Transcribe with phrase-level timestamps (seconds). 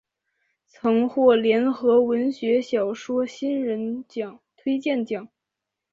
[0.67, 5.29] 曾获联合文学小说新人奖推荐奖。